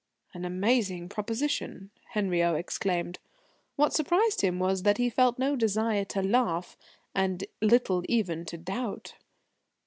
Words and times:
"An 0.33 0.45
amazing 0.45 1.09
proposition!" 1.09 1.91
Henriot 2.13 2.55
exclaimed. 2.55 3.19
What 3.75 3.93
surprised 3.93 4.41
him 4.41 4.57
was 4.57 4.81
that 4.81 4.97
he 4.97 5.11
felt 5.11 5.37
no 5.37 5.55
desire 5.55 6.05
to 6.05 6.23
laugh, 6.23 6.75
and 7.13 7.45
little 7.61 8.01
even 8.09 8.43
to 8.45 8.57
doubt. 8.57 9.13